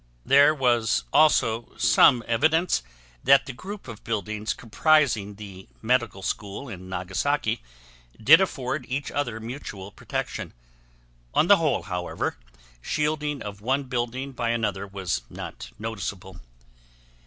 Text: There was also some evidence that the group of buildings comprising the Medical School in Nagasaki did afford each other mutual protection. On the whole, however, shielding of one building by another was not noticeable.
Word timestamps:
There 0.25 0.55
was 0.55 1.03
also 1.13 1.75
some 1.77 2.23
evidence 2.27 2.81
that 3.23 3.45
the 3.45 3.53
group 3.53 3.87
of 3.87 4.03
buildings 4.03 4.51
comprising 4.55 5.35
the 5.35 5.67
Medical 5.83 6.23
School 6.23 6.67
in 6.69 6.89
Nagasaki 6.89 7.61
did 8.19 8.41
afford 8.41 8.87
each 8.89 9.11
other 9.11 9.39
mutual 9.39 9.91
protection. 9.91 10.53
On 11.35 11.45
the 11.45 11.57
whole, 11.57 11.83
however, 11.83 12.35
shielding 12.81 13.43
of 13.43 13.61
one 13.61 13.83
building 13.83 14.31
by 14.31 14.49
another 14.49 14.87
was 14.87 15.21
not 15.29 15.69
noticeable. 15.77 16.39